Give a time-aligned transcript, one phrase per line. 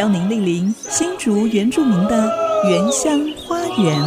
[0.00, 2.32] 邀您莅临新竹原住民的
[2.66, 4.00] 原乡花园。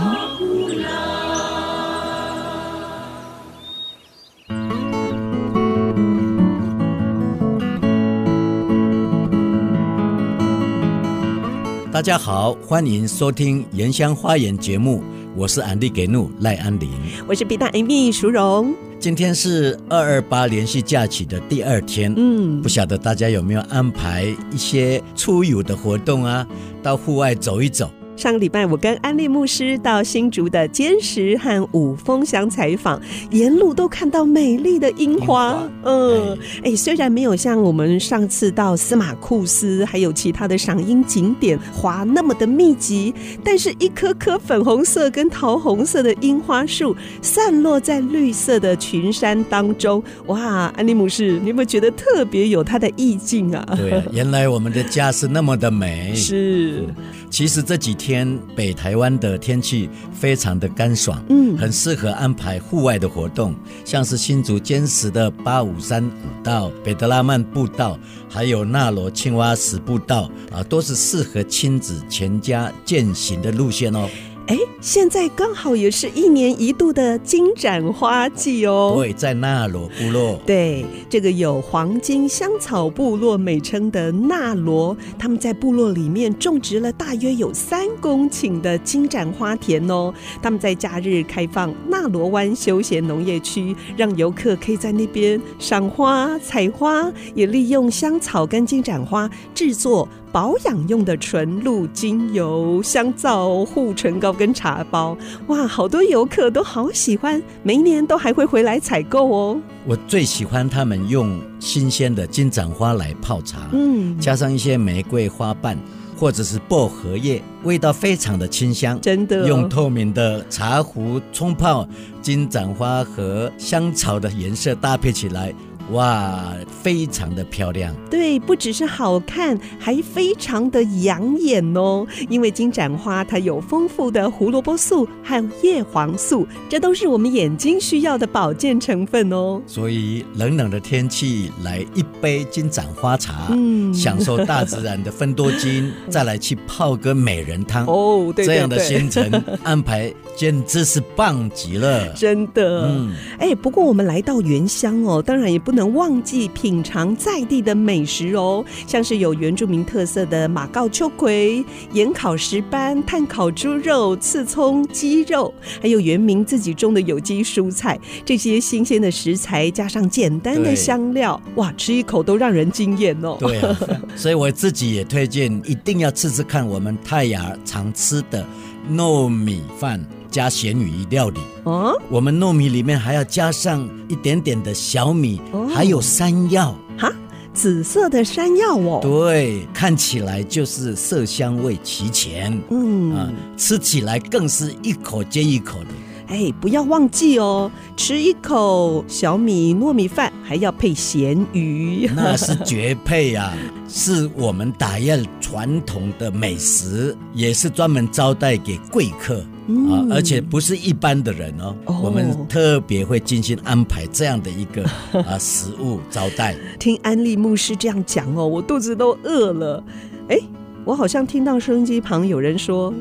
[11.91, 15.03] 大家好，欢迎收听《原乡花园》节目，
[15.35, 16.91] 我是安迪给怒赖安林，
[17.27, 18.75] 我是 B 大 Amy 淑荣。
[18.99, 26.47] 今天是二二八连续假期的第二天，嗯，不晓得大家有没有安排一些出游的活动啊，
[26.83, 27.89] 到户外走一走。
[28.16, 33.01] 上个礼拜，我跟安利牧师到新竹的尖石和五峰乡采访，
[33.32, 35.68] 沿路都看到美丽的樱花。
[35.84, 50.02] 嗯，哎、欸，虽然没有像我们上次到司马库斯还有其他的赏樱景点花那么的密集，但是一棵棵粉红色跟桃红色的樱花树散落在绿色的群山当中。
[50.27, 53.65] 哇，安利牧师，你有没有觉得特别有它的意境啊？
[53.76, 56.13] 对啊，原来我们的家是那么的美。
[56.15, 56.85] 是，
[57.34, 58.39] 其实这几天。
[58.55, 67.97] 北台湾的天气非常的干爽，嗯，很适合安排户外的活动，像是新竹坚实的八五三古道、北德拉曼步道，
[68.29, 74.07] 还有纳罗青蛙石步道啊，都是适合亲子全家健行的路线哦。
[74.47, 78.91] 哎，现在刚好也是一年一度的金盏花季哦。
[78.94, 80.38] 对，在纳罗部落。
[80.46, 90.14] 对，这个有黄金香草部落美称的纳罗，他们在部落里面种植了大约有三公顷的金盏花田哦。
[90.41, 100.06] 他们在假日开放纳罗湾休闲农业区，让游客可以在那边赏花、采花，也利用香草跟金盏花制作。
[100.34, 109.62] 保养用的纯露精油、香皂、护唇膏跟茶包，哇，好多游客都好喜欢，每一年都还会回来采购哦。
[109.86, 115.78] 我最喜欢他们用新鲜的金盏花来泡茶，嗯，加上一些玫瑰花瓣
[116.18, 119.48] 或者是薄荷叶，味道非常的清香，真的。
[119.48, 121.88] 用透明的茶壶冲泡
[122.24, 125.54] 金盏花和香草的颜色搭配起来。
[125.92, 127.94] 哇，非常的漂亮。
[128.10, 132.08] 对，不只是好看，还非常的养眼哦。
[132.30, 139.62] 因为金盏花它有丰富的胡萝卜素和叶黄素，这都是我们眼睛需要的保健成分哦。
[139.68, 148.32] 所以冷冷的天气来一杯金盏花茶，嗯，享受大自然的芬多精， 再来去泡个美人汤哦。
[148.34, 152.88] 对，对，对，这样的行程安排简直是棒极了， 真的。
[152.88, 155.72] 嗯，哎，不过我们来到原乡哦，当然也不。
[155.73, 165.51] 不能忘记品尝在地的美食哦，像是有原住民特色的马告秋葵、盐烤石斑、炭烤猪肉、刺葱鸡肉，
[165.81, 173.35] 还有原民自己种的有机蔬菜，这些新鲜的食材加上简单的香料，哇，吃一口都让人惊艳哦。
[173.40, 173.75] 对啊，
[174.16, 178.45] 所以我自己也推荐，一定要吃吃看我们泰雅常吃的
[178.91, 180.00] 糯米饭。
[180.34, 181.40] 加咸鱼料理。
[181.66, 186.76] 哦，我们糯米里面还要加上一点点的小米，哦、还有山药。
[186.98, 187.14] 哈，
[187.54, 193.16] 紫色的山药哦，对，看起来就是色香味齐全，嗯。
[193.16, 195.90] 啊，吃起来更是一口接一口的。
[196.28, 203.54] 哎，不要忘记哦，吃一口小米糯米饭还要配咸鱼， 那是绝配呀、啊，
[203.88, 209.46] 是我们打雁传统的美食，也是专门招待给贵客。
[209.68, 214.84] 嗯、啊，而且不是一般的人哦，哦我们特别会精心安排这样的一个
[215.24, 216.56] 啊食物招待。
[216.79, 219.84] 听安利牧师这样讲哦，我肚子都饿了。
[220.29, 220.38] 哎，
[220.85, 222.93] 我好像听到收音机旁有人说。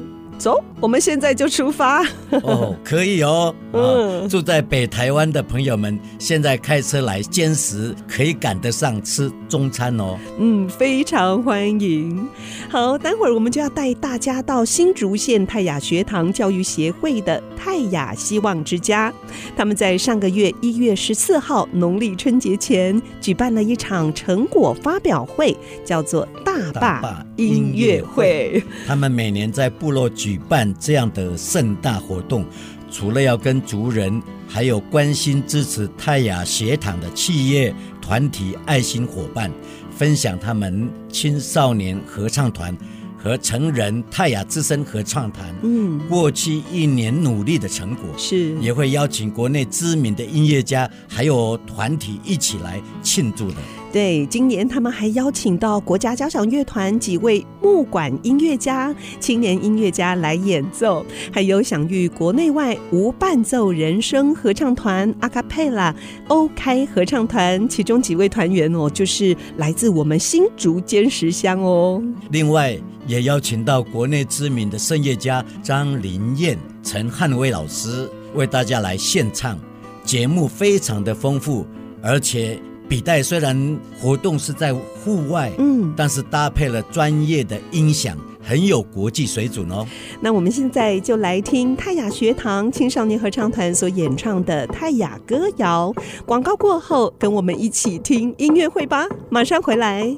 [0.42, 2.02] 走，我们现在就出发。
[2.42, 3.54] 哦，可以哦。
[3.74, 10.18] 嗯，住在北台湾的朋友们，现在开车来坚持，可以赶得上吃中餐哦。
[10.40, 12.28] 嗯，非常欢迎。
[12.68, 19.12] 好，待会儿我们就要带大家到新竹县泰雅学堂教育协会的泰雅希望之家。
[19.56, 28.60] 他们在上个月一月十四号农历春节前举办了一场成果发表会，叫做大坝音乐会。
[28.86, 30.31] 他们每年在部落举。
[30.32, 32.46] 举办这样的盛大活动，
[32.90, 39.52] 除了要跟族人，还有关心支持泰雅学堂的企业、团体、爱心伙伴
[39.94, 42.74] 分享他们青少年合唱团
[43.18, 53.56] 和成人泰雅之声合唱团，嗯，过去一年努力的成果是，也会邀请国内知名的音乐家还有团体一起来庆祝的。
[53.92, 65.94] 对，今年他们还邀请到国家交响乐团几位木管音乐家、青年音乐家来演奏，还有享誉国内外无伴奏人声合唱团阿卡贝拉
[66.28, 72.02] 欧开合唱团，其中几位团员哦，就是来自我们新竹尖石乡哦。
[72.30, 72.74] 另外，
[73.06, 79.58] 也邀请到国内知名的声乐家张林燕、陈汉威老师为大家来献唱，
[80.02, 81.66] 节目非常的丰富，
[82.02, 82.58] 而且。
[82.92, 89.86] 笔袋虽然活动是在户外，嗯，但是搭配了专业的音响，很有国际水准哦。
[90.20, 95.90] 那我们现在就来听泰雅学堂青少年合唱团所演唱的泰雅歌谣。
[96.26, 100.14] 广告过后，跟我们一起听音乐会吧，马上回来。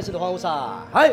[0.00, 0.50] 次的欢呼声，
[0.92, 1.12] 嗨！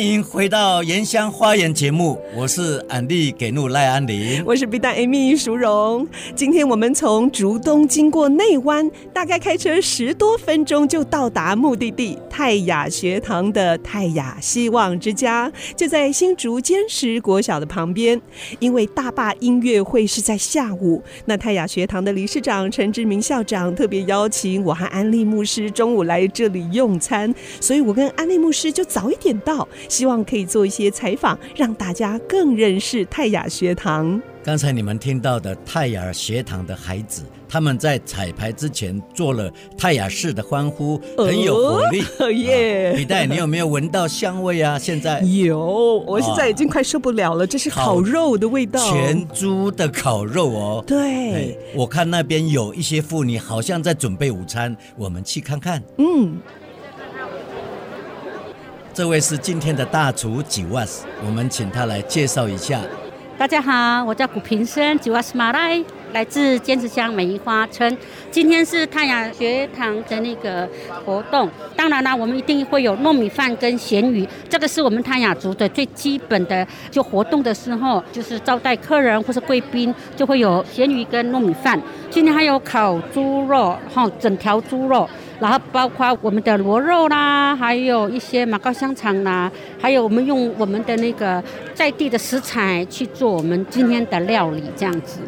[0.00, 6.08] 欢迎回到《原乡花园》节目，我是安利给怒赖安林，我是 B 站 Amy 淑荣。
[6.34, 18.18] 今天我们从竹东经过内湾，大概开车十多分钟就到达目的地泰雅学堂的泰雅希望之家，就在新竹尖石国小的旁边。
[18.58, 29.68] 因为大坝音乐会是在下午，那泰雅学堂的理事长陈志明校长特别邀请我和安利牧师中午来这里用餐，所以我跟安利牧师就早一点到。
[29.90, 34.22] 希望可以做一些采访，让大家更认识泰雅学堂。
[34.42, 42.02] 刚才你们听到的泰雅学堂的孩子，他们在彩排之前做了泰雅式的欢呼，很有活力。
[42.20, 42.94] 哦耶！
[42.96, 44.78] 李代，你有没有闻到香味啊？
[44.80, 45.58] 现在有，
[46.06, 47.44] 我现在已经快受不了了。
[47.44, 50.84] 哦、这是烤肉的味道，全猪的烤肉哦。
[50.86, 55.82] 对，我看那边有一些妇女好像在准备午餐，我们去看看。
[55.98, 56.38] 嗯。
[59.00, 62.82] 这位是今天的大厨吉瓦斯，我们请他来介绍一下。
[63.38, 67.96] 大家好，我叫古平生，吉瓦斯马来，来自尖石乡美宜花村。
[68.30, 70.68] 今天是泰雅学堂的那个
[71.06, 76.66] 活动，当然啦，我们一定会有糯米饭跟咸鱼，这个是我们泰雅族的最基本的。
[76.90, 81.80] 就活动的时候，就是招待客人或是贵宾，就会有咸鱼跟糯米饭。
[82.10, 85.08] 今天还有烤猪肉，哈，整条猪肉。
[85.40, 91.42] 然后包括我们的螺肉啦，还有一些马告香肠啦，还有我们用我们的那个
[91.74, 95.18] 在地的食材去做我们今天的料理，这样子。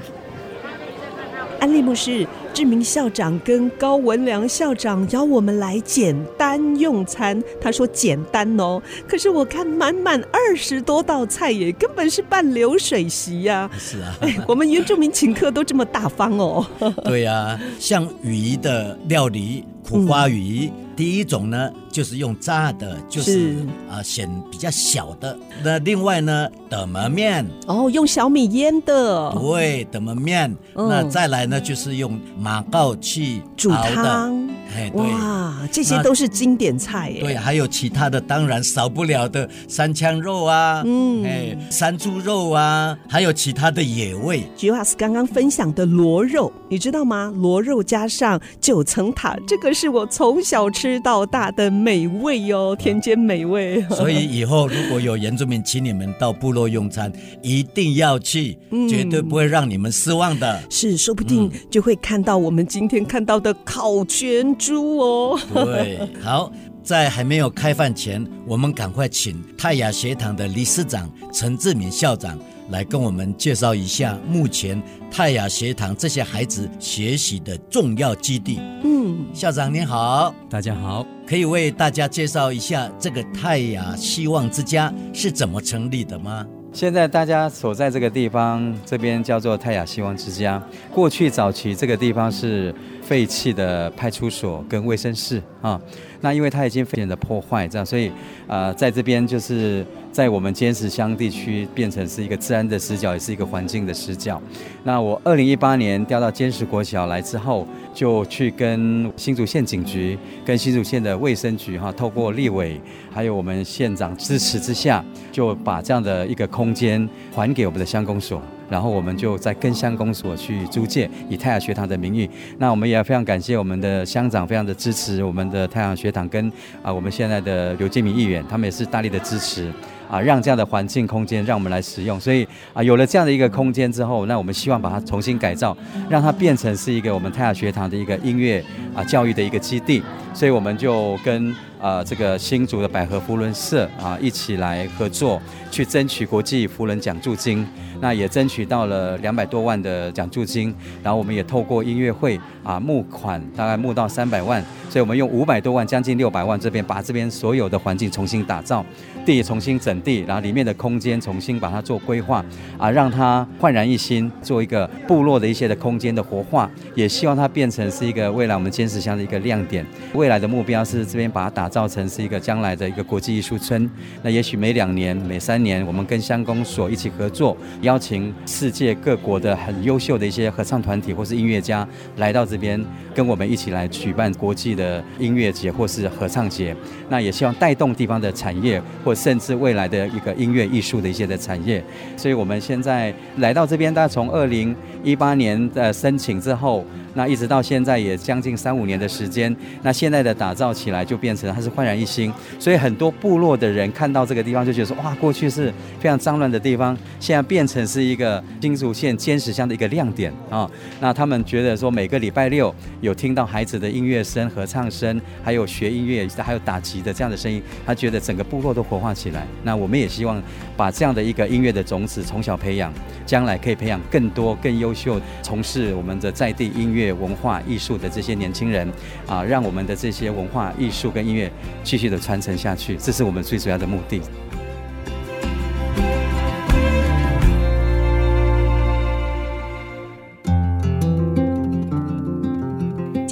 [1.59, 2.27] 安利牧师。
[2.55, 8.79] 志明校长跟高文良校长邀我们来简单用餐，他说简单哦，
[9.09, 13.71] 可是我看满满二十多道菜耶，根本是办流水席呀。
[13.79, 14.15] 是啊，
[14.47, 16.63] 我们原住民请客都这么大方哦。
[17.05, 20.69] 对呀，像鱼的料理，苦瓜鱼。
[20.69, 23.57] 嗯第一种呢，就是用炸的，就是
[23.91, 25.37] 啊，显比较小的。
[25.65, 29.33] 那另外呢，德门面哦，用小米腌的。
[29.33, 30.55] 对，德门面。
[30.75, 34.47] 那再来呢，就是用马告去煮汤。
[34.75, 37.21] 哎，对，哇，这些都是经典菜耶。
[37.21, 44.45] 对，还有其他的，当然少不了的三枪肉啊，嗯，哎，山猪肉啊，还有其他的野味。
[44.57, 47.33] 菊瓦斯刚刚分享的螺肉，你知道吗？
[47.37, 50.93] 螺肉加上九层塔，这个是我从小吃。
[51.03, 53.83] 到大的美味哟，田间美味。
[53.91, 57.11] 所以以后如果有原住民请你们到部落用餐，
[57.43, 60.63] 一定要去，嗯、绝对不会让你们失望的。
[60.71, 65.41] 是，说不定就会看到我们今天看到的烤全猪哦。
[65.53, 66.53] 对，好，
[66.85, 72.39] 在还没有开饭前，我们赶快请泰雅学堂的理事长陈志敏校长
[72.71, 78.61] 来跟我们介绍一下目前泰雅学堂这些孩子学习的重要基地。
[78.85, 86.47] 嗯校长您好，大家好，可以为大家介绍一下这个泰雅希望之家是怎么成立的吗？
[86.73, 90.63] 现在大家所在这个地方，这边叫做泰雅希望之家。
[90.91, 92.75] 过去早期这个地方是
[93.13, 95.79] 废弃的派出所跟卫生室啊，
[96.23, 98.11] 那因为它已经非常的破坏，这样，所以、
[98.47, 99.85] 呃，在这边就是。
[100.13, 104.39] 在我们尖石乡地区，变成是一个治安的死角，也是一个环境的死角。
[104.85, 112.79] 那我二零一八年调到尖石国小来之后，就去跟新竹县警局、跟新竹县的卫生局哈，透过立委
[113.11, 118.43] 还有我们县长支持之下，就把这样的一个空间还给我们的乡公所。
[118.73, 122.27] 然后我们就在跟乡公所去租借，以太阳学堂的名义。
[122.57, 126.51] 那我们也要非常感谢我们的乡长，非常的支持我们的太阳学堂，跟
[126.83, 129.71] 啊我们现在的刘建明议员，他们也是大力的支持
[130.13, 132.21] 啊，让这样的环境空间让我们来使用。
[132.21, 135.75] 所以啊，有了这样的一个空间之后，那我们希望把它重新改造，
[136.11, 138.63] 让它变成是一个我们泰雅学堂的一个音乐
[138.95, 140.03] 啊教育的一个基地。
[140.35, 145.41] 所以我们就跟啊这个新竹的百合扶轮社啊一起来合作，
[145.71, 147.67] 去争取国际扶轮奖助金。
[148.01, 158.85] 那也争取到了两百多万的奖助金，然后我们也透过音乐会啊募款，大概募到三百万，所以我们用五百多万，将近六百万这边把这边所有的环境重新打造，
[159.25, 162.45] 地重新整地，然后里面的空间重新把它做规划，
[162.77, 169.87] 啊，让它焕然一新，做一个部落的一些的空间的活化，也希望它变成是一个未来我们尖石乡的一个亮点。
[170.15, 173.89] 未来的目标是这边把它打造成是一个将来的一个国际艺术村。
[174.23, 182.83] 那也许每两年、每三年，我们跟乡公所一起合作，邀请世界各国的很优秀的一些合唱团体或是音乐家来到这边，
[183.15, 186.75] 跟我们一起来举办国际的音乐节或是合唱节。
[187.09, 191.83] 那也希望带动地方的产业，或甚至未来的一个音乐艺术的一些的产业。
[192.17, 199.55] 所以我们现在来到这边，大家从二零一八年的申请之后，那一直到现在也将近三五年的时间。
[199.83, 210.71] 那现在的打造起来就变成它是焕然一新，所以很多部落的人看到这个地方就觉得说，哇，过去是非常脏乱的地方，现在变成是一个新竹县尖石乡的一个亮点啊。
[211.01, 219.47] 那他们觉得说，每个礼拜六有听到孩子的音乐声、合唱声，还有学音乐，还有打击的这样的声音，他觉得整个部落都活化起来。
[219.65, 220.41] 那我们也希望
[220.77, 222.93] 把这样的一个音乐的种子从小培养，
[223.25, 228.87] 将来可以培养更多更优秀从事我们的在地音乐文化艺术的这些年轻人
[229.27, 231.51] 啊，让我们的这些文化艺术跟音乐
[231.83, 234.21] 继续的传承下去，这是我们最主要的目的。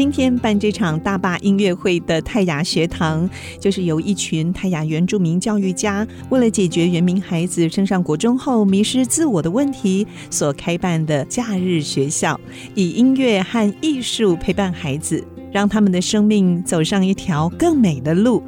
[0.01, 3.29] 今天办这场大坝音乐会的泰雅学堂，
[3.61, 12.41] 就是由一群泰雅原住民教育家，为了解决原民孩子升上国中后迷失自我的问题所开办的假日学校，
[12.75, 18.43] 以音乐和艺术陪伴孩子，让他们的生命走上一条更美的路。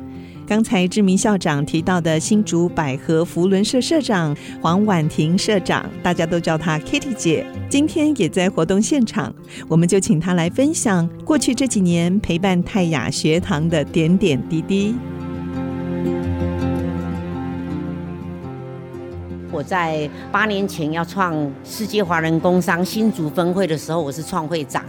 [0.44, 9.32] 刚才志明校长提到的新竹百合扶轮社社长黄婉婷社长，大家都叫她 Kitty 姐，今天也在活动现场，
[9.68, 14.94] 我们就请她来分享过去这几年陪伴泰雅学堂的点点滴滴。
[19.50, 24.84] 我在八年前要创世界华人工商新竹分会的时候，我是创会长。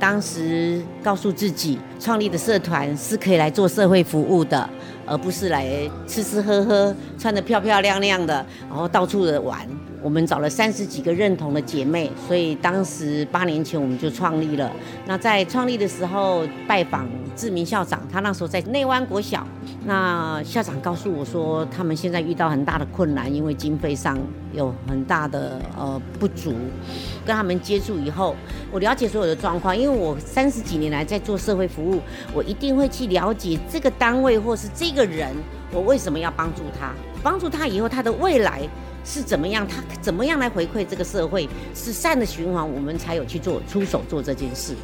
[0.00, 4.68] 当时告诉自己，创立的社团是可以来做社会服务的，
[5.08, 5.66] 而不是来
[6.06, 9.66] 吃吃喝喝、穿得漂漂亮亮的，然后到处的玩。
[10.00, 14.70] 我们找了三十几个认同的姐妹，所以当时八年前我们就创立了。
[15.06, 19.44] 那在创立的时候拜访志明校长，他那时候在内湾国小。
[19.84, 24.16] 那校长告诉我说，他们现在遇到很大的困难，因为经费上
[24.52, 26.54] 有很大的呃不足。
[27.28, 28.34] 跟他们接触以后，
[28.72, 32.00] 我了解所有的状况，因为我三十几年来在做社会服务，
[32.32, 35.36] 我一定会去了解这个单位或是这个人，
[35.70, 36.94] 我为什么要帮助他？
[37.22, 38.66] 帮助他以后，他的未来。
[39.08, 39.66] 是怎么样？
[39.66, 41.48] 他怎么样来回馈这个社会？
[41.74, 44.74] 是善的循环，我们才有去做出手做这件事。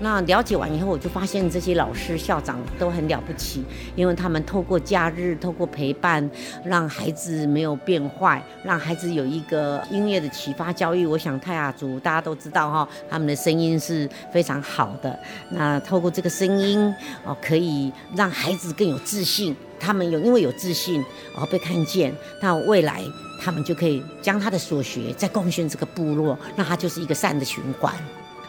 [0.00, 3.64] 那了解完以后，我就发现这些老师校长都很了不起，
[3.96, 6.28] 因为他们透过假日，透过陪伴，
[6.64, 11.04] 让孩子没有变坏，让孩子有一个音乐的启发教育。
[11.04, 15.18] 我想泰雅族大家都知道哈，他们的声音是非常好的。
[15.50, 16.92] 那透过这个声音
[17.24, 19.56] 哦，可以让孩子更有自信。
[19.80, 21.04] 他们有因为有自信，
[21.36, 23.02] 而被看见，那未来。
[23.40, 27.92] 他们就可以将他的所学再贡献这个部落，那他就是一个善的循环。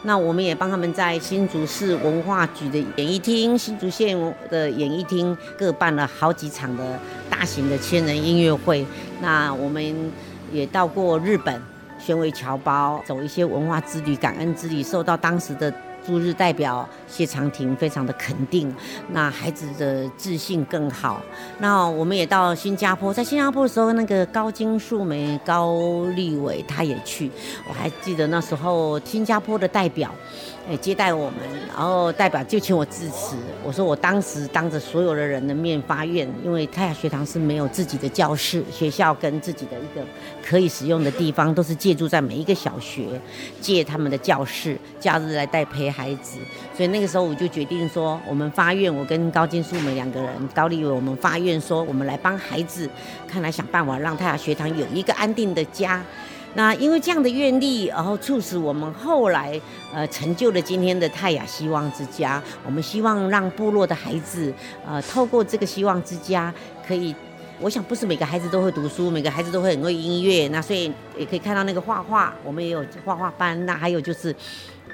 [0.02, 4.16] 那我们也帮他们在新竹市文化局的演艺厅、新竹县
[4.48, 8.86] 的演艺厅各办了好几场的大型的千人音乐会。
[9.20, 10.12] 那我们
[10.52, 11.60] 也到过日本，
[11.98, 15.72] 宣慰侨胞，走一些文化之旅、感恩之旅，受到当时的。
[16.06, 18.72] 驻日代表谢长廷非常的肯定，
[19.10, 21.20] 那孩子的自信更好。
[21.58, 27.30] 那我们也到新加坡，在新加坡的时候，那个高金素梅高立伟他也去，
[27.68, 30.14] 我还记得那时候新加坡的代表。
[30.68, 31.38] 哎，接待我们，
[31.68, 33.36] 然后代表就请我致辞。
[33.62, 40.04] 我说我当时当着所有的人的面发愿，因为泰雅学堂是没有自己的教室，学校跟自己的一个
[40.48, 43.20] 可以使用的地方，都是借住在每一个小学，
[43.60, 46.38] 借他们的教室，假日来带陪孩子。
[46.76, 52.88] 所以那个时候我就决定说，我们发愿，我跟高金素梅两个人，高立伟，我们发愿说，我们来帮孩子，
[53.26, 56.00] 看来想办法让泰雅学堂有一个安定的家。
[56.54, 59.60] 那因为这样的愿力，然后促使我们后来
[59.92, 62.42] 呃成就了今天的泰雅希望之家。
[62.64, 64.50] 我们希望让部落的孩子
[64.86, 66.54] 呃透过这个希望之家，
[66.86, 67.14] 可以，
[67.60, 70.46] 我想不是每个孩子都会读书，每个孩子都会很会音乐。
[70.48, 73.66] 那所以也可以看到那个画画，我们也有画画班。
[73.66, 74.34] 那还有就是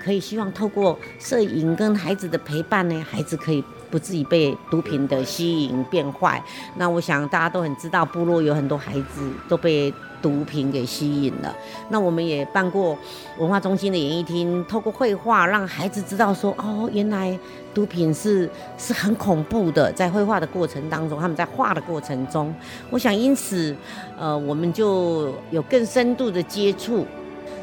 [0.03, 6.42] 可以希望透过摄影跟孩子的陪伴呢，孩子可以不至于被毒品的吸引变坏。
[6.77, 9.92] 那我想大家都很知道，部落有很多孩子都被。
[10.22, 11.54] 毒品给吸引了，
[11.90, 12.96] 那我们也办过
[13.38, 17.37] 文化中心的演艺厅，透过绘画让孩子知道说，哦，原来
[17.74, 19.92] 毒品是是很恐怖的。
[19.92, 22.54] 在绘画的过程当中，他们在画的过程中，
[22.88, 23.76] 我想因此，
[24.16, 27.04] 呃，我们就有更深度的接触。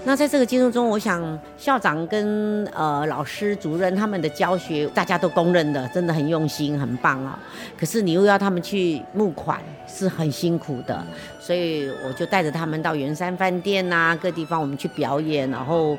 [0.05, 7.37] 那在这个阶段中，我想校长跟呃老师、主任他们的教学，大家都公认的，真的很用心，很棒啊。
[7.77, 11.05] 可是你又要他们去募款，是很辛苦的。
[11.39, 15.97] 所以我就带着他们到圆山饭店呐、各地方我们去表演，然后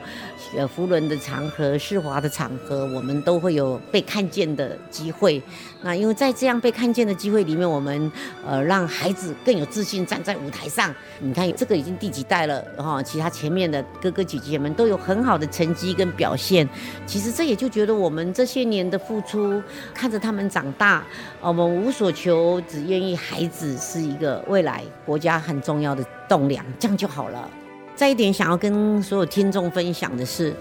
[0.56, 5.40] 呃福伦的场合、世华的场合，我们都会有被看见的机会。
[5.82, 8.12] 那因为在这样被看见的机会里面，我们
[8.46, 10.94] 呃让孩子更有自信站在舞台上。
[11.20, 16.68] 你看这个已经第几代了哈，其他前面的哥哥姐姐们都有很好的成绩跟表现。
[17.06, 19.62] 其实这也就觉得我们这些年的付出，
[19.94, 21.02] 看着他们长大，
[21.40, 27.48] 我们无所求，只愿意孩子是一个未来国家很重要的栋梁，这样就好了。
[27.96, 30.54] 再一点，想要跟所有听众分享的是，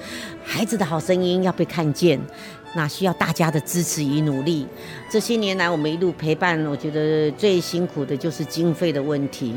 [0.44, 2.20] 孩子的好声音要被看见，
[2.76, 4.68] 那需要大家的支持与努力。
[5.10, 9.56] 这些年来，我们一路陪伴，我觉得最辛苦的就是经费的问题。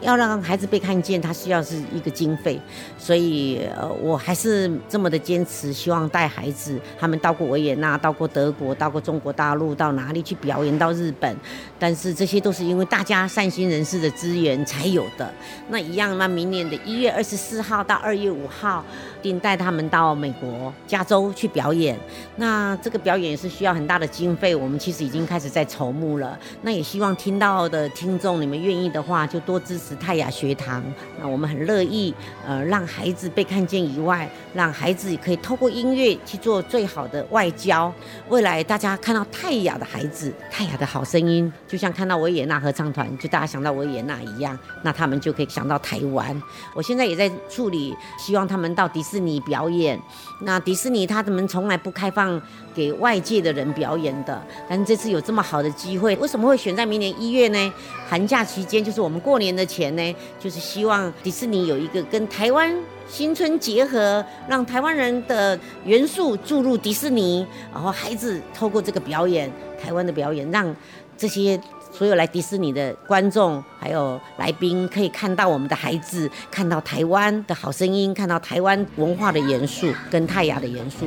[0.00, 2.58] 要让孩子被看见，他需要是一个经费，
[2.96, 11.36] 所以呃，我还是这么的坚持，希望带孩子，他们到过维也纳，到过德国，到过中国大陆，到哪里去表演，到日本，
[11.80, 15.28] 但是这些都是因为大家善心人士的资源才有的。
[15.68, 18.84] 那一样，那明年的一月二十四号到二月五号，
[19.20, 21.98] 定带他们到美国加州去表演。
[22.36, 26.38] 那这个表演也是需要很大的经费，我们其实已经开始在筹募了。
[26.62, 29.94] 那也希望听到的听众，你们愿意的话，就多支持。
[29.98, 30.80] 泰雅学堂，
[31.20, 32.14] 那我们很乐意，
[32.46, 37.92] 呃，让孩子被看见以外，让孩子也可以透过音乐去做最好的外交。
[38.28, 46.40] 未来大家看到泰雅的孩子，泰雅的好声音，就像看到维也纳合唱团，就大家想到维也纳一样，那他们就可以想到台湾。
[46.74, 50.00] 我现在也在处理，希望他们到迪士尼表演。
[50.42, 52.40] 那迪士尼他们从来不开放
[52.78, 57.72] 给外界的人表演的，但是这次有这么好的机会，为什么会选在明年一月呢？
[58.08, 62.72] 寒假期间就是我们过年的前呢，就是希望迪士尼有一个跟台湾
[63.08, 69.50] 新春结合，让台湾人的元素注入迪士尼，然后孩子透过这个表演，
[69.82, 70.72] 台湾的表演，让
[71.16, 71.60] 这些
[71.90, 81.06] 所有来迪士尼的观众还有来宾可以看到我们的孩子，看到台湾的好声音，看到台湾文化的元素跟泰雅的元素。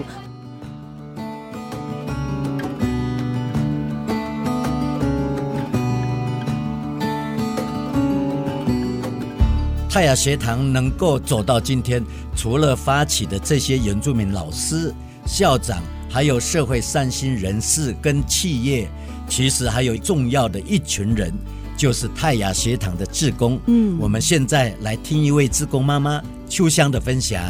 [9.93, 12.01] 泰雅学堂能够走到今天，
[12.33, 14.93] 除了发起的这些原住民老师、
[15.25, 18.87] 校长，还有社会善心人士跟企业，
[19.27, 21.33] 其实还有重要的一群人，
[21.75, 23.59] 就是泰雅学堂的志工。
[23.65, 27.43] 嗯，我们现在来听一位志工妈妈秋香的分享。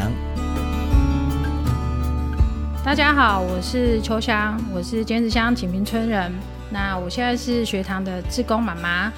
[2.84, 6.34] 大家好，我是秋香，我是尖石乡锦屏村人。
[6.71, 9.13] 那我现在是学堂的志工妈妈。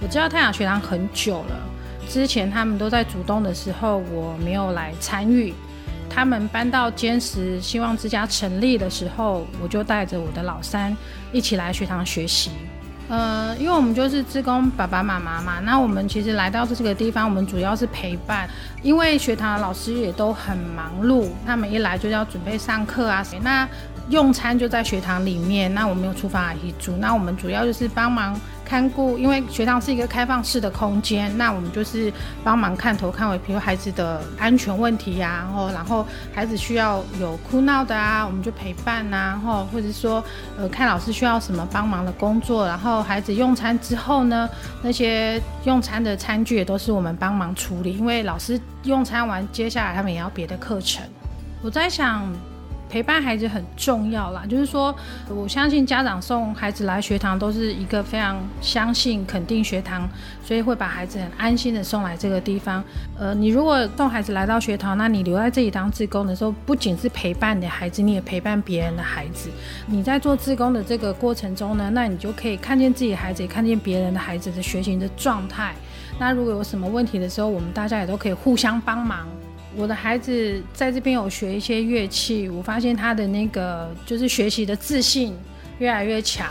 [0.00, 1.68] 我知道泰雅学堂很久了。
[2.08, 5.54] 之前他们都在主动的时候，我没有来参与。
[6.14, 10.94] 他们搬到尖石希望之家成立的时候，我就带着我的老三
[11.32, 12.50] 一起来学堂学习。
[13.08, 18.48] 呃，因为我们就是职工爸爸妈妈嘛，那我们其实来到这个地方，我们主要是陪伴。
[18.82, 23.66] 因为学堂的老师也都很忙碌，他们一来就要准备上课啊，那
[24.10, 25.72] 用餐就在学堂里面。
[25.72, 28.38] 那我们有厨房阿姨煮，那我们主要就是帮忙。
[28.72, 32.10] 看顾，因为学堂是一个开放式的空间，那我们就是
[32.42, 40.24] 帮忙看头看尾，比如孩子的安全问题呀、然后然后孩子需要有哭闹的啊，我们就陪伴呐、啊，然后或者说
[40.56, 44.48] 呃看老师需要什么帮忙的工作，然后孩子用餐之后呢，
[44.80, 51.04] 那些用餐的餐具也都是我们帮忙处理，因为老师用餐完，接下来他们也要别的课程。
[51.62, 52.26] 我在想。
[52.92, 54.94] 陪伴孩子很重要啦，就是说，
[55.30, 60.06] 我相信家长送孩子来学堂都是一个非常相信、肯定学堂，
[60.44, 62.84] 所以会把孩子很安心的送来这个地方。
[63.18, 69.48] 呃，你如果送孩子来到学堂，那你留在这里当志工的时候，不仅是陪伴你的孩子，你也陪伴别人的孩子。
[69.86, 75.74] 你在做志工的这个过程中呢，那你就可以看见自己孩子，也看见别人的孩子的学习的状态。
[76.18, 79.26] 那如果有什么问题的时候，我们大家也都可以互相帮忙。
[79.76, 85.34] 我的孩子在这边有学一些乐器，我发现他的那个就是学习的自信
[85.78, 86.46] 越来越强，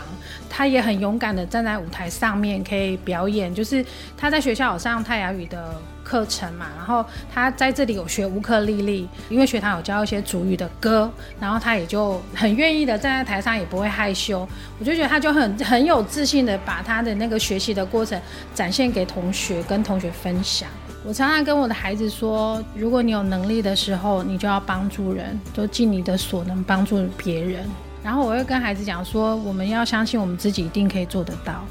[0.50, 3.54] 他也很勇敢的站在舞台上面可以表演。
[3.54, 3.84] 就是
[4.16, 14.46] 他在学校有上泰雅语的课程嘛，然后他在这里有学乌克丽丽，因为学堂有教一些主语的歌，然后他也就很愿意的站在台上，也不会害羞。
[14.80, 18.20] 我就觉得他就很很有自信的把他的那个学习的过程
[18.52, 20.68] 展现给同学，跟同学分享。
[21.04, 27.68] 我常常跟我的孩子说，如果你有能力的时候，你就要帮助人，就尽你的所能帮助别人。
[28.04, 31.64] 然后我会跟孩子讲说，我们要相信我们自己一定可以做得到。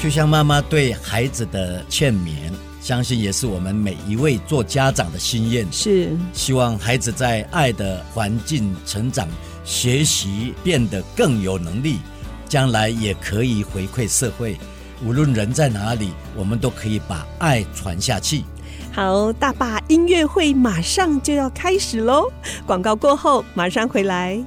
[0.00, 5.66] 就像妈妈对孩子的劝勉，相信也是我们每一位做家长的心愿。
[5.72, 9.26] 是希望孩子在爱的环境成长、
[9.64, 11.98] 学习，变得更有能力，
[12.48, 14.56] 将来也可以回馈社会。
[15.02, 18.44] 无论人在哪里，我们都可以把爱传下去。
[18.92, 22.30] 好，大坝音乐会马上就要开始喽！
[22.66, 24.42] 广告过后马上回来。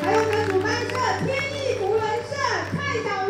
[0.00, 0.94] 还有个主办社
[1.26, 2.32] 天意无人社
[2.72, 3.29] 太小茹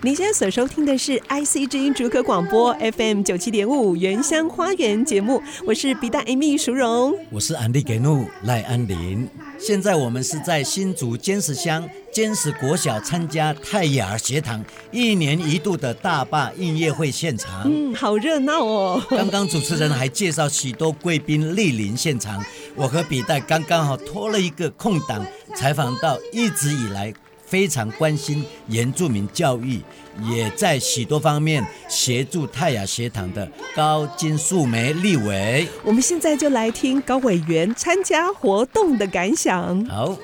[0.00, 9.28] 您现在所收听的是 IC 之音竹科广播 FM 九七点五原乡花园节目，我是比大 Amy 淑荣，我是安利给怒赖安林。
[9.58, 17.62] 现在我们是在新竹尖石乡尖石国小参加泰雅学堂一年一度的大坝音乐会现场。
[17.64, 19.02] 嗯，好热闹哦！
[19.10, 22.40] 刚刚主持人还介绍许多贵宾莅临现场，
[22.76, 27.12] 我和比代刚刚好拖了一个空档，采访到一直以来
[27.48, 29.80] 非常关心原住民教育，
[30.30, 35.66] 也在许多方面协助泰雅学堂的高金素梅立委。
[35.82, 39.84] 我们现在就来听高委员参加活动的感想。
[39.86, 40.16] 好。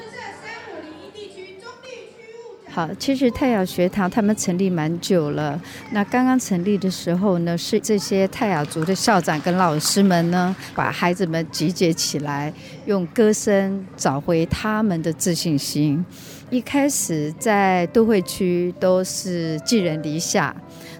[2.70, 5.62] 好，其实泰雅学堂他们成立蛮久了。
[5.92, 12.52] 那刚刚成立的时候呢，是这些泰雅族的校长跟老师们呢，把孩子们集结起来，
[12.86, 16.04] 用歌声找回他们的自信心。
[16.54, 20.54] 一开始在都会区都是寄人篱下。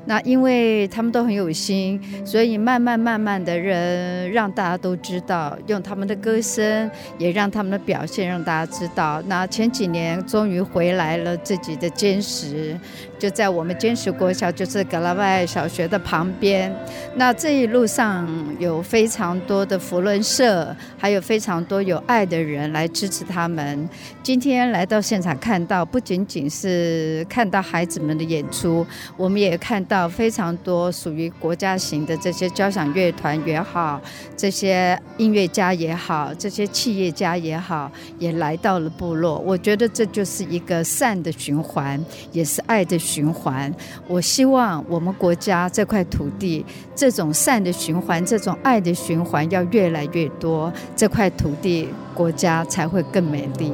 [0.06, 9.22] 那因为他们都很有心，所以慢慢慢慢的人让大家都知道，用他们的歌声，也让他们的表现让大家知道。
[9.26, 12.78] 那前几年终于回来了自己的尖石，
[13.18, 16.70] 就在我们尖石国小，就是格拉外小学的旁边。
[17.16, 23.88] 那这一路上有非常多的扶轮社，还有非常多有爱的人来支持他们。
[24.22, 28.86] 今天来到现场看到，不仅仅是看到孩子们的演出，
[29.16, 29.93] 我们也看到。
[29.94, 34.00] 到非常多属于国家型的这些交响乐团也好，
[34.36, 39.38] 这些音乐家也好，这些企业家也好，也来到了部落。
[39.38, 43.72] 我觉得这就是一个善的循环，也是爱的循环。
[44.08, 53.72] 我希望我们国家这块土地，这种善的循环，这种爱的循环要越来越多，这块土地国家才会更美丽。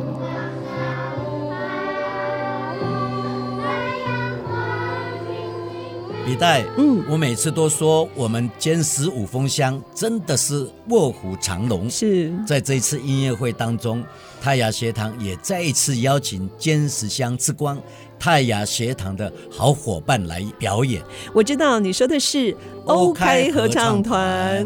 [6.30, 11.90] 李代，嗯，我每次都说我们歼十五峰乡真的是卧虎藏龙。
[11.90, 14.04] 是在这一次音乐会当中，
[14.40, 17.76] 泰雅学堂也再一次邀请歼十乡之光
[18.16, 21.02] 泰雅学堂的好伙伴来表演。
[21.34, 24.64] 我知道你说的是欧开合唱团。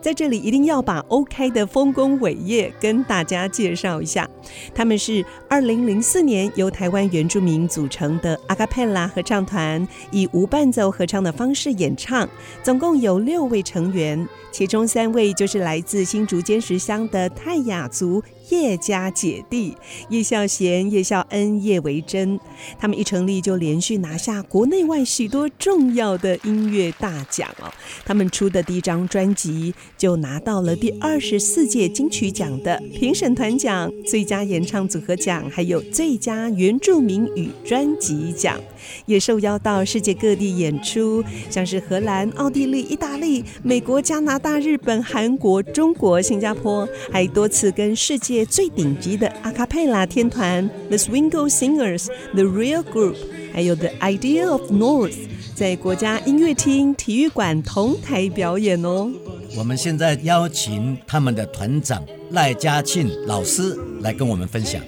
[0.00, 4.28] 在这里一定要把 OK 的丰功伟业跟大家介绍一下。
[4.74, 12.28] 他们是二零零四年由台湾原住民组成的阿卡佩拉合唱团，以无伴奏合唱的方式演唱，
[12.62, 18.22] 总共有六位成员，其中三位就是来自新竹尖石乡的泰雅族。
[18.50, 19.76] 叶家姐弟
[20.08, 22.38] 叶孝贤、叶孝恩、叶维珍，
[22.78, 27.70] 他们一成立就连续拿下国内外许多重要的音乐大奖哦。
[28.04, 38.58] 他们出的第一张专辑就拿到了第二十四届金曲奖的评审团奖、最佳演唱组合奖，还有最佳原住民语专辑奖，
[39.06, 48.37] 也受邀到世界各地演出，像是荷兰、奥地利、意大利、美国、加拿大、日本、韩国、中国、新加坡，还多次跟世界。
[48.44, 53.16] 最顶级的阿卡佩拉天团 The Swingo Singers、The Real Group，
[53.52, 55.16] 还有 The Idea of North，
[55.54, 59.10] 在国家音乐厅体育馆同台表演哦。
[59.56, 64.80] 我们现在邀请他们的团长赖家庆老师来跟我们分享。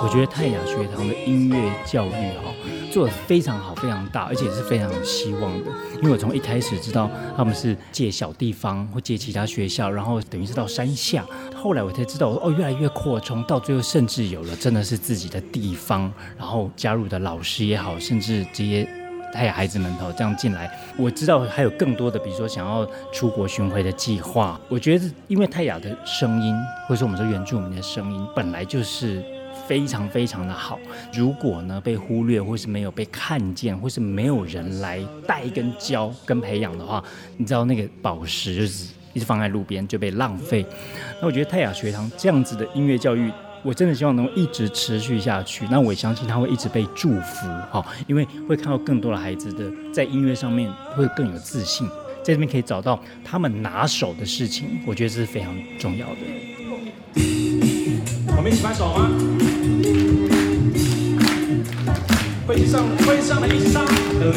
[0.00, 2.54] 我觉得泰雅学堂的音乐教育哈。
[2.90, 5.70] 做得非常好，非常大，而且是非常有希望的。
[5.96, 11.24] 因为我从一开始知道他们是借小地方或借其他学校，然后等于是到山下。
[11.54, 18.88] 后来我才知道，哦，越来越扩充，到最后甚至有了真的是自己的地方，然后加入的老师也好，甚至这些
[19.34, 20.70] 泰雅孩子们哦这样进来。
[20.96, 24.60] 我知道还有更多的，比如说想要出国巡回的计划。
[24.68, 26.54] 我觉得因为泰雅的声音，
[26.86, 29.22] 或者说我们说原住民的声音，本来就是。
[29.68, 30.78] 非常非常的好，
[31.12, 37.04] 如果呢被忽略，或是没有被看见，或是没有人来带跟教跟培养的话，
[37.36, 40.64] 你知道那个宝石就是一直放在路边就被浪费。
[41.20, 43.30] 那我觉得泰雅学堂这样子的音乐教育
[43.62, 45.66] 我真的希望能够一直持续下去。
[45.70, 51.86] 那我也相信他会一直被祝福，哈，因为会看到更多的孩子的在音乐上面会更有自信，
[52.22, 57.37] 在这边可以找到他们拿手的事情，我觉得这是非常重要的。
[58.48, 59.10] 们一起拍手吗？
[62.46, 63.84] 会上会上的一起唱。
[64.18, 64.32] 这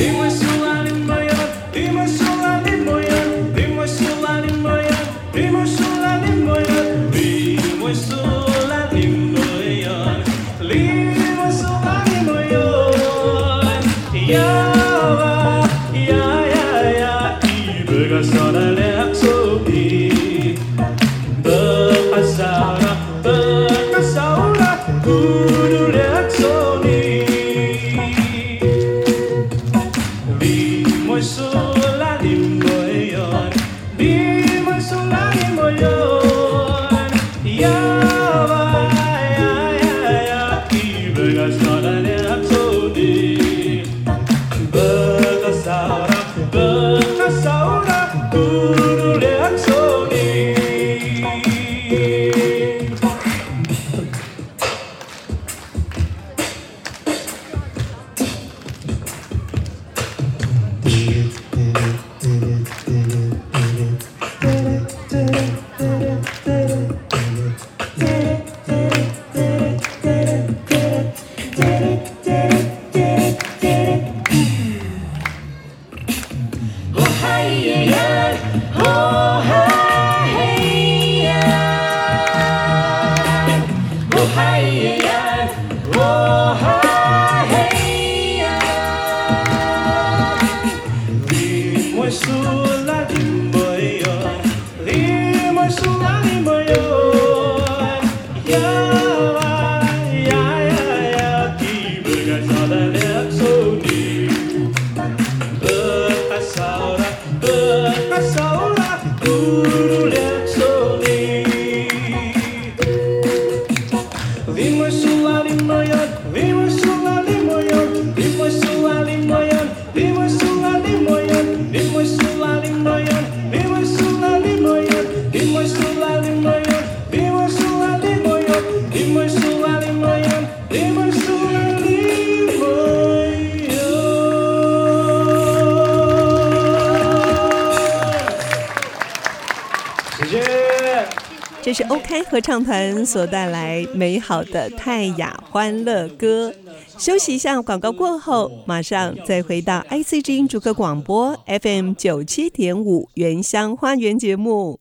[142.31, 146.55] 合唱团所带来美好的泰雅欢乐歌。
[146.97, 154.79] 休息一下，广告过后，马上再回到 IC 之音主客广播 FM 九七点五原乡花园节目。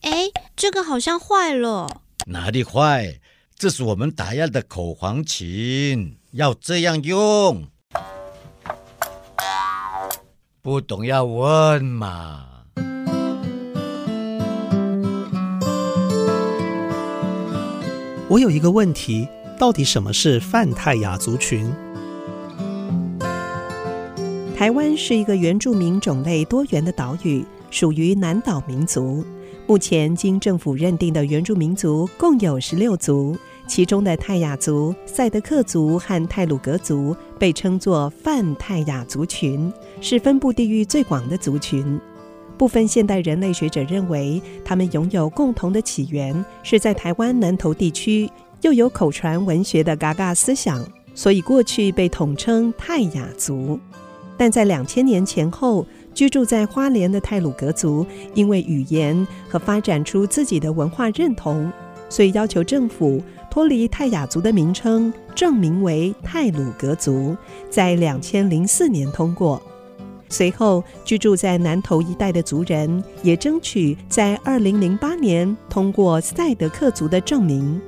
[0.00, 2.00] 哎，这个好像坏了。
[2.28, 3.20] 哪里坏？
[3.54, 7.66] 这是我们打样的口簧琴，要这样用。
[10.62, 12.53] 不懂要问嘛。
[18.26, 21.70] 我有一个问题，到底什么是泛泰雅族群？
[24.56, 29.22] 台湾是一个原住民种类多元的岛屿，属于南岛民族。
[29.66, 42.00] 目前经政府认定的原住民族共有十六族，其中的泰雅族、赛德克族和泰鲁格族被称作泛泰雅族群，是分布地域最广的族群。
[42.56, 48.30] 部分现代人类学者认为，他们拥有共同的起源，是在台湾南投地区，
[48.62, 53.78] 又有口传文学的嘎嘎思想，所以过去被统称泰雅族。
[54.36, 61.70] 但在两千年前后，居住在花莲的泰鲁格族，因为语言和发展出自己的文化认同，
[62.08, 67.36] 所以要求政府脱离泰雅族的名称，正名为泰鲁格族，
[67.70, 69.60] 在两千零四年通过。
[70.34, 77.80] 随后，居住在南投一带的族人也争取在二零零八年通过赛德克族的证明，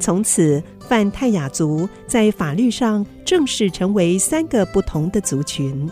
[0.00, 5.86] 从此泛泰雅族在法律上正式成为三个不同的族群。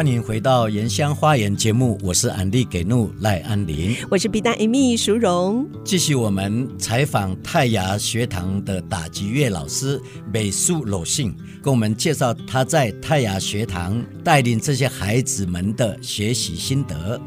[0.00, 5.68] 欢迎回到《原乡花园》节目，我是安利给怒赖安林，我是 B 站 Amy 淑荣。
[5.84, 10.00] 继续我们采访泰雅学堂的打击乐老师
[10.32, 17.20] 美术鲁信，跟我们介绍他在泰雅学堂带领这些孩子们的学习心得。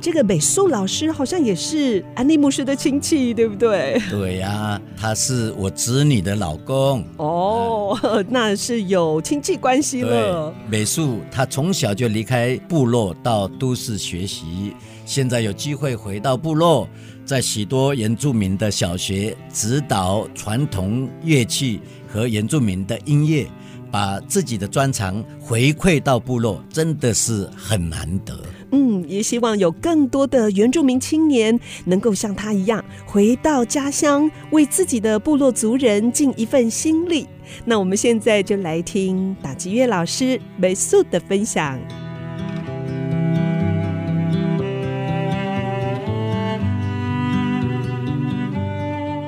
[0.00, 4.00] 这个美术老师好像也是安利牧师的亲戚，对不对？
[4.08, 7.04] 对呀、啊，他是我侄女的老公。
[7.16, 10.54] 哦，嗯、 那是有亲戚关系了。
[10.70, 12.19] 美术他从小就。
[12.20, 14.74] 离开部落到都市学习，
[15.06, 16.86] 现在有机会回到部落，
[17.24, 23.46] 在许多原住民的小学指导传统乐器和原住民的音乐，
[23.90, 28.38] 把自己的专长回馈到部落，真的是很难得。
[28.72, 37.26] 嗯，也希望有更多的原住民青年能够像他一样回到家乡，为自己的部落族人尽一份心力。
[37.64, 41.80] 那我们现在就来听打击乐老师美素的分享。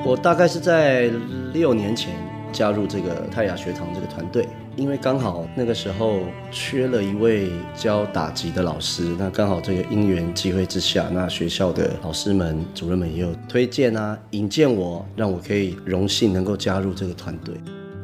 [0.05, 1.09] 我大概是在
[1.53, 2.13] 六年前
[2.51, 4.45] 加入这个泰雅学堂这个团队，
[4.75, 6.19] 因为刚好那个时候
[6.51, 17.55] 缺了一位教打击的老师，那刚好这个因缘机会之下，那学校的老师们、主任们也有推荐啊，引荐我，让我可以荣幸能够加入这个团队。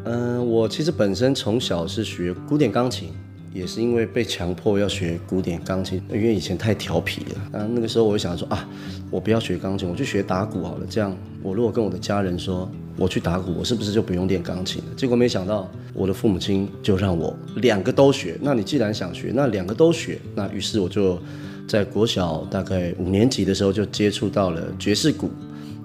[0.06, 3.10] 嗯，我其实本身从小是学古典钢琴。
[3.54, 7.42] 也是因为被强迫要学古典钢琴，因为以前太调皮了。
[7.52, 8.68] 那，那个时候我就想说啊，
[9.10, 10.86] 我不要学钢琴，我去学打鼓好了。
[10.90, 14.94] 这样，我如果跟我的家人说我去打鼓，我是不是就不用练钢琴了？
[14.96, 18.38] 结果没想到，我的父母亲就让我两个都学。
[18.42, 20.20] 那你既然想学，那两个都学。
[20.36, 21.20] 那于是我就
[21.68, 25.30] 在国小大概五年级的时候就接触到了爵士鼓。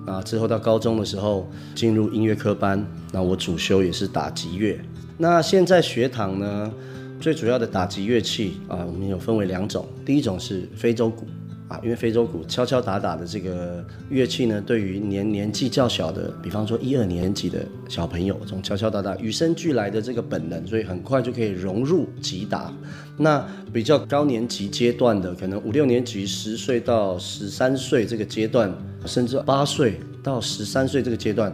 [0.06, 4.78] 啊，之后到高中的时候进入音乐科班，那我主修也是打击乐。
[5.16, 6.70] 那现在学堂呢？
[7.20, 9.86] 最主要的打击乐器啊，我们有分为两种。
[10.04, 11.26] 第一种是非洲鼓
[11.68, 22.70] 啊，因为非洲鼓敲敲打打的这个乐器呢，对于年年纪较小的，比方说一二年级的小朋友，这种敲敲打打与生俱来的这个本能，所以很快就可以融入击打。
[23.16, 23.42] 那
[23.72, 28.70] 比较高年级阶段的，可能五六年级，十岁到十三岁这个阶段，
[29.06, 31.50] 甚至八岁到十三岁这个阶段，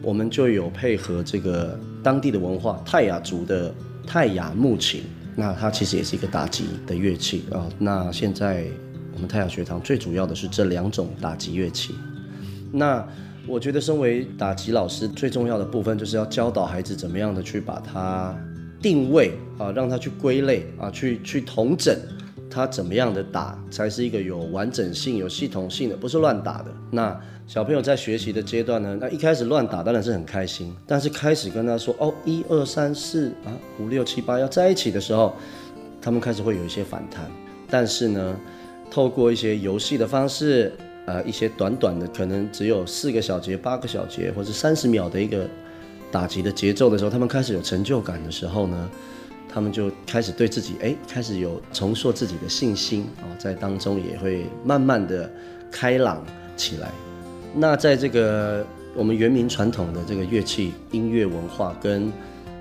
[0.00, 3.74] 我们就有配合这个当地的文化，泰雅族的。
[4.08, 5.02] 泰雅木琴，
[5.36, 7.68] 那它其实也是一个打击的乐器啊。
[7.78, 8.64] 那现在
[9.12, 11.94] 我们泰雅学堂最主要的是这两种打击乐器。
[12.72, 13.06] 那
[13.46, 18.34] 我觉得，身为打击老师，最重要的部分就是要教导孩子怎么样的去把它
[18.80, 21.94] 定位啊，让他去归类啊，去去统整。
[22.50, 26.66] 他怎么样的打才是一个有完整性、有系统性的，不是乱打的。
[26.90, 35.34] 那小朋友在学习的阶段呢，那一开始乱打当然是很开心，但是开始跟他说哦，一二三四啊，五六七八要在一起的时候，
[36.00, 37.30] 他们开始会有一些反弹。
[37.70, 38.36] 但是呢，
[38.90, 40.72] 透过一些游戏的方式，
[41.06, 45.46] 呃，一些短短的可能只有四个小节、八个小节或者三十秒的一个
[46.10, 48.90] 打击的节奏的时候，他们开始有成就感的时候呢。
[49.48, 55.30] 他们就开始对自己哎，开始有重塑自己的信心啊，在当中也会慢慢的
[55.70, 56.24] 开朗
[56.56, 56.90] 起来。
[57.54, 62.12] 那在这个我们原民传统的这个乐器音乐文化跟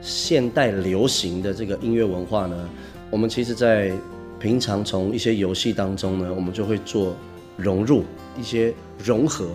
[0.01, 2.69] 现代流行的这个音乐文化呢，
[3.11, 3.91] 我们其实，在
[4.39, 7.15] 平常从一些游戏当中呢，我们就会做
[7.57, 8.03] 融入
[8.39, 8.73] 一些
[9.03, 9.49] 融合，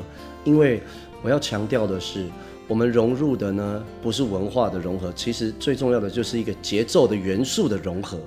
[0.45, 0.83] 因为
[1.23, 2.27] 我要强调的是。
[2.73, 8.19] 我们融入的呢，不是文化的融合，其实最重要的就是一个节奏的元素的融合。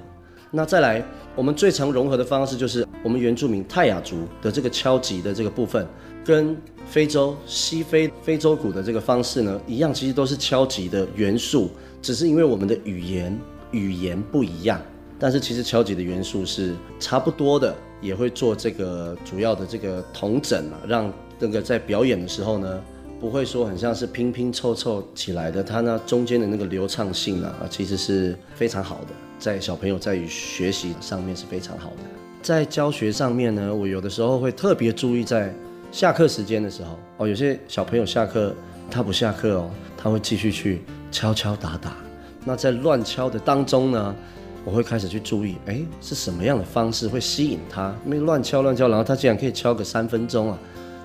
[0.52, 1.04] 那再来，
[1.36, 5.84] 我们最常融合的方式就是我们原住民泰雅族的这个敲击的这个部分，
[6.24, 13.36] 跟非洲西非非洲鼓的这个方式呢一样，其实都是敲击的元素，只是因为我们的语言
[13.72, 14.80] 语言不一样，
[15.18, 22.80] 但是其实敲击的元素是差不多的，也会做这个主要的这个同整啊，让这个在表演的时候呢。
[23.26, 29.08] 不会说很像是拼拼凑凑起来的，它呢中间的那个流畅性啊，其实是非常好的，
[29.40, 31.98] 在小朋友在于学习上面是非常好的。
[32.44, 35.52] 在教学上面呢，我有的时候会特别注意在
[35.92, 38.54] 下课时间的时候哦，有些小朋友下课
[38.92, 41.98] 他不下课哦，他会继续去敲敲打打。
[42.46, 44.16] 那在乱敲的当中呢，
[44.64, 47.92] 我会开始去注意，哎，是什么样的方式会吸引他？
[48.06, 50.60] 因为乱敲乱敲，然后他竟然可以敲个三分钟啊，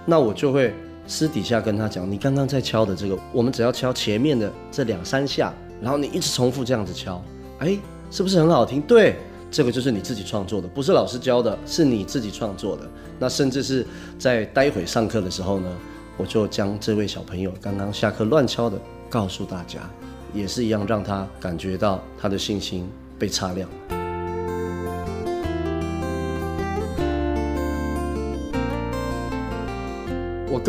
[0.05, 0.75] 那我就会。
[1.11, 5.53] 私底下跟他讲，你刚刚在敲的这个，我们只要敲前面的这两三下，
[5.83, 7.21] 然后你一直重复这样子敲，
[7.59, 7.77] 哎，
[8.13, 8.81] 是不是很好听？
[8.83, 9.17] 对，
[9.51, 12.89] 这个就是你自己创作的，不是老师教的，是你自己创作的。
[13.19, 13.85] 那甚至是
[14.21, 15.69] 在待会上课的时候呢，
[16.17, 18.81] 我就将这位小朋友刚刚下课乱敲的
[19.11, 19.81] 告诉大家，
[20.33, 22.89] 也是一样，让他感觉到他的信心
[23.19, 23.69] 被擦亮。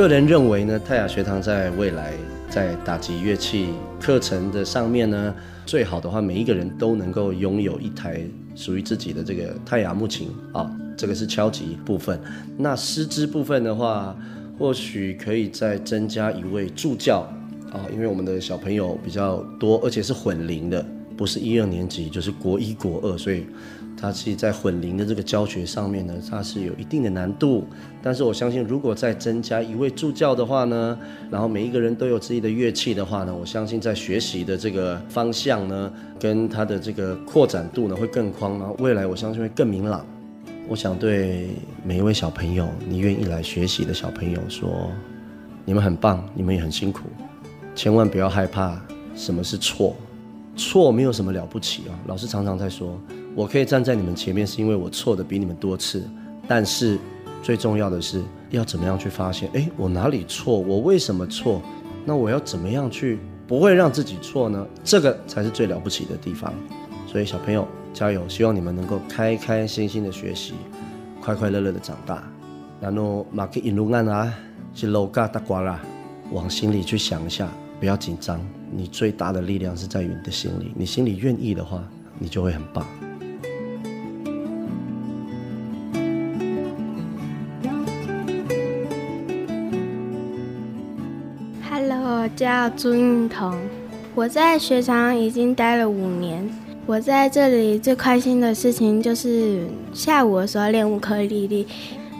[0.01, 2.13] 个人认为呢，泰雅学堂在未来
[2.49, 8.19] 在打击乐器课程的上面呢，最好的话，每一个人都能够拥有一台
[8.55, 12.19] 属于自己的这个泰雅木琴啊，这个是敲击部分。
[12.57, 14.17] 那师资部分的话，
[14.57, 17.19] 或许可以再增加一位助教
[17.71, 20.83] 啊，因为我们的小朋友比较多，而且是混龄的，
[21.15, 23.45] 不是一二年级就是国一国二，所以。
[24.01, 27.63] 它其实在混龄的这个教学上面呢，它是有一定的难度。
[28.01, 30.97] 但是我相信，如果再增加一位助教的话呢，
[31.29, 40.03] 然后每一个人都有自己的乐器的话呢，我相信在学习的这个方向呢，跟它的这个扩展度呢会更宽，然后未来我相信会更明朗。
[40.67, 41.49] 我想对
[41.85, 44.89] 每一位小朋友，你愿意来学习的小朋友说，
[45.63, 47.01] 你们很棒，你们也很辛苦，
[47.75, 48.81] 千万不要害怕
[49.15, 49.95] 什么是错，
[50.55, 51.93] 错没有什么了不起啊。
[52.07, 52.99] 老师常常在说。
[53.35, 56.03] 我可以站在你们前面，是因为我错的比你们多次。
[56.47, 56.99] 但是
[57.41, 59.49] 最重要的是，要怎么样去发现？
[59.53, 60.59] 诶，我哪里错？
[60.59, 61.61] 我为什么错？
[62.03, 64.67] 那我要怎么样去不会让自己错呢？
[64.83, 66.53] 这个才是最了不起的地方。
[67.07, 68.27] 所以小朋友加油！
[68.27, 70.53] 希望你们能够开开心心的学习，
[71.21, 72.23] 快快乐乐的长大。
[72.81, 74.33] 然后马克引路案啊，
[74.73, 75.81] 是楼嘎大瓜啦，
[76.31, 78.39] 往心里去想一下，不要紧张。
[78.71, 81.83] 你最大的力量是在于你的心里，你心里愿意的话，
[82.17, 82.85] 你就会很棒。
[92.41, 93.55] 叫朱运彤，
[94.15, 96.49] 我在学堂已经待了五年。
[96.87, 101.67] 我在这里最开心的事情就是下午的时候练乌克丽丽。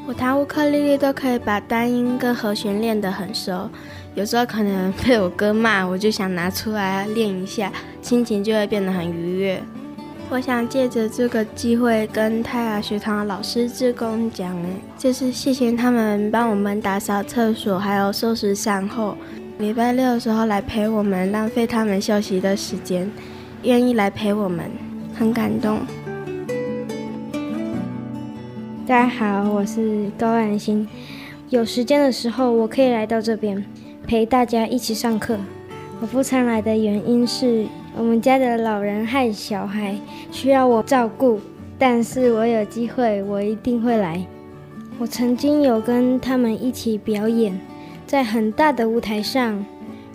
[0.07, 3.67] 我弹乌克丽丽都可以把单音跟和弦练得很熟。
[4.13, 9.59] 有时候可能被我哥骂，我就想拿出来练一下，心情就会变得很愉悦。
[10.29, 14.55] 我想借着这个机会跟泰雅学堂的老师志工讲，
[14.99, 19.17] 就是谢谢他们帮我们打扫厕所，还有收拾善后。
[19.61, 23.07] 礼拜六的时候来陪我们，浪费他们休息的时间，
[23.61, 24.65] 愿意来陪我们，
[25.13, 25.77] 很感动。
[28.87, 30.87] 大家好，我是高安心。
[31.49, 33.63] 有时间的时候，我可以来到这边
[34.07, 35.37] 陪大家一起上课。
[36.01, 39.95] 我不常来的原因是我们家的老人和小孩
[40.31, 41.39] 需要我照顾，
[41.77, 44.25] 但是我有机会，我一定会来。
[44.97, 47.55] 我曾经有跟他们一起表演。
[48.11, 49.65] 在很大的舞台上，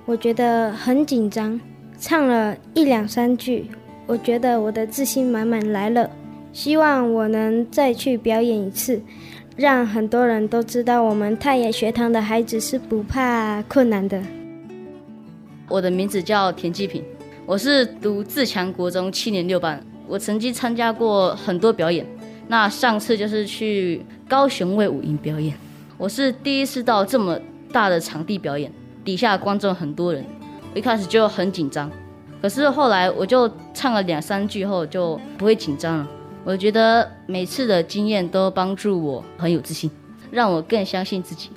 [0.05, 1.59] 我觉得很紧张，
[1.99, 3.71] 唱了一两三句，
[4.07, 6.11] 我觉得我的自信满满来了。
[6.53, 9.01] 希望我能再去表演一次，
[9.57, 14.23] 让很多人都知道我们太野学堂的孩子是不怕困难的。
[15.67, 17.03] 我的名字叫田继平，
[17.47, 19.83] 我是读自强国中七年六班。
[20.07, 22.05] 我曾经参加过很多表演，
[22.47, 25.57] 那上次就是去高雄卫武营表演，
[25.97, 27.41] 我是第一次到这么。
[27.73, 28.73] 大的场地表演，
[29.05, 30.25] 底下观众很多人，
[30.75, 31.91] 一开始就很紧张，
[32.41, 36.09] 可是后来我就唱了两三句后就不会紧张了。
[36.45, 39.91] 我觉得每次的经验都帮助我很有自信，
[40.31, 41.51] 让我更相信自己。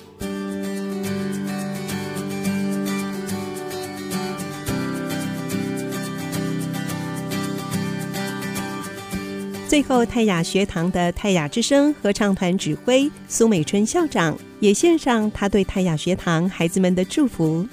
[9.68, 17.66] 最后，泰雅学堂的泰雅之声合唱团指挥苏美春校长也献上他对泰雅学堂孩子们的祝福。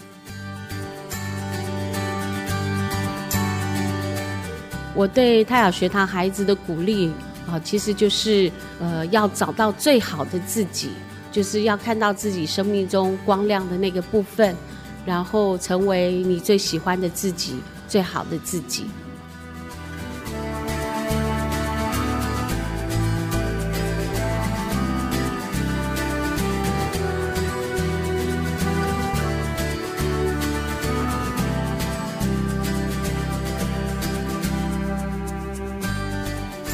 [4.96, 7.12] 我对泰雅学堂孩子的鼓励
[7.48, 10.90] 啊，其实就是呃，要找到最好的自己，
[11.32, 14.56] 就是要看到自己生命中光亮的那个部分，
[15.06, 17.58] 然后成为你最喜欢的自己，
[17.88, 18.86] 最好的自己。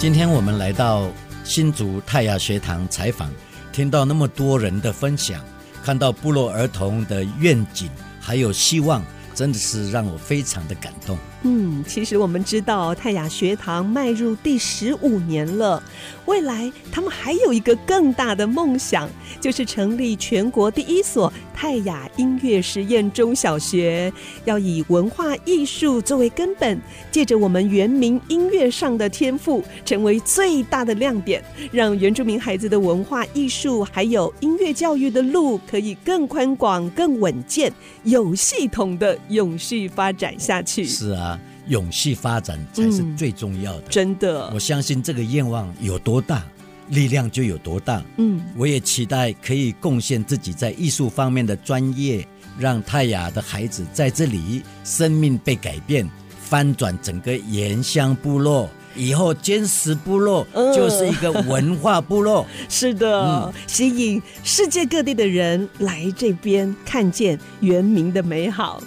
[0.03, 1.09] 今天我们来到
[1.45, 3.31] 新竹泰雅学堂采访，
[3.71, 5.41] 听到那么多人的分享，
[5.81, 7.89] 看到部落儿童的愿景
[8.19, 9.01] 还有希望，
[9.33, 11.17] 真的是让我非常的感动。
[11.45, 15.83] 嗯，其实我们知道泰雅学堂迈入第十五年了，
[16.25, 19.09] 未来他们还有一个更大的梦想，
[19.41, 24.11] 就是成立全国第一所泰雅音乐实验中小学，
[24.45, 26.79] 要以文化艺术作为根本，
[27.11, 37.69] 借着我们原民音乐上的天赋，成为最大的亮点，让原住民孩子的文化艺术还有音乐教育的路可以更宽广、更稳健、
[38.05, 40.85] 有系统的永续发展下去。
[40.85, 41.32] 是啊。
[41.67, 44.51] 永续发展才是最重要的，嗯，真的。
[44.53, 46.43] 我相信这个愿望有多大，
[46.89, 48.03] 力量就有多大。
[48.17, 56.09] 嗯，我也期待可以贡献自己在艺术方面的专业，让泰雅的孩子在这里生命被改变，
[56.39, 58.69] 翻转整个原乡部落。
[58.95, 68.79] 以后坚实部落就是一个文化部落，嗯、 是的、嗯，吸引世界各地的人来这边看见原民的美好。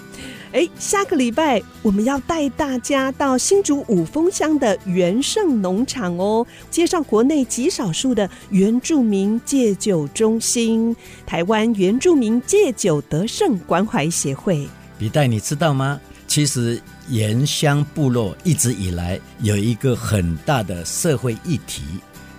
[0.53, 10.95] 哎，下个礼拜我们要带大家到新竹五峰乡的元盛农场哦，介绍国内极少数的原住民戒酒中心——
[11.27, 14.67] 台湾原住民戒酒德胜关怀协会。
[14.99, 16.01] 笔袋，你知道吗？
[16.27, 16.81] 其实。
[17.09, 21.85] 原乡部落一直以来有一个很大的社会议题，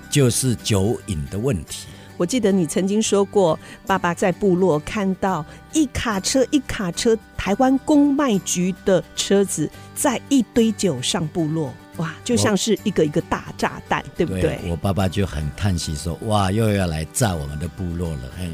[0.10, 1.88] 就是酒瘾的问题。
[2.18, 14.42] 我记得你曾经说过，爸爸在部落看到一卡车一卡车台湾公卖局的车子在一堆酒上部落，哇，就像是一个一个大炸弹，对不对？
[14.42, 18.50] 对，我爸爸就很叹息说：“哇，又要来炸我们的部落了。”嘿，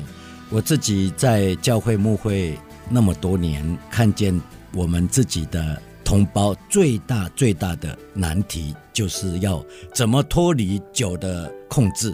[0.50, 2.58] 我自己在教会牧会
[2.90, 4.40] 那么多年，看见
[4.74, 5.82] 我们自己的。
[6.06, 9.64] 同胞最大最大的难题就是要
[9.96, 12.14] 怎么脱离酒的控制，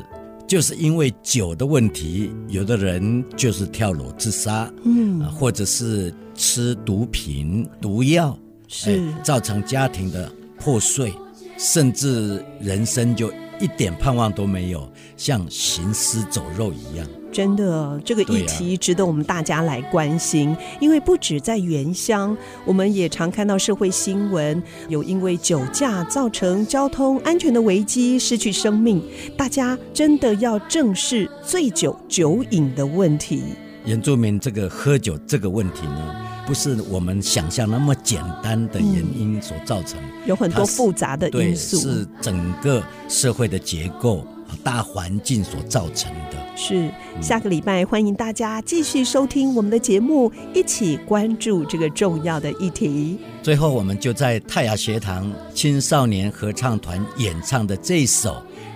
[0.49, 8.35] 就是因为酒的问题，有的人就是跳楼自杀，嗯，或者是吃毒品、毒药，
[8.67, 10.27] 是、哎、造成家庭的
[10.59, 11.13] 破碎，
[11.59, 17.07] 甚至人生就一点盼望都没有，像行尸走肉一样。
[17.31, 29.01] 真的，这个议题值得我们大家来关心，啊、因为不止在原乡，我们也常看到社会新闻，有因为酒驾造成交通安全的危机，失去生命。
[29.37, 33.43] 大家真的要正视醉酒酒瘾的问题。
[33.85, 36.15] 原住民这个喝酒这个问题呢，
[36.45, 44.25] 不是我们想象那么简单的原因所造成，嗯、有很多复杂的因素，是整个社会的结构。
[44.63, 46.37] 大环境所造成的。
[46.55, 46.91] 是，
[47.21, 53.17] 下个礼拜欢迎大家继续收听我们的节目，一起关注这个重要的议题。
[53.41, 58.31] 最后，我们就在泰雅学堂青少年合唱团演唱的这一首《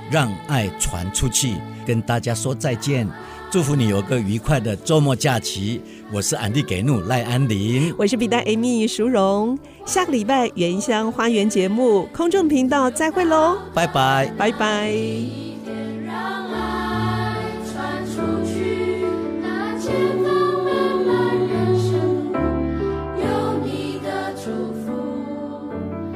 [0.09, 1.49] 让爱传出去》，
[1.86, 3.07] 跟大家说再见。
[3.51, 5.82] 祝福你有个愉快的周末假期。
[6.11, 9.59] 我是安迪给怒赖安林，我是笔袋 Amy 淑荣。
[9.86, 15.43] 下个礼拜原乡花园节目空中频道再会喽，拜拜，拜拜。